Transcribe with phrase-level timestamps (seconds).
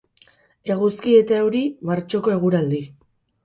[0.75, 1.63] Eguzki eta euri,
[1.93, 2.85] martxoko eguraldi.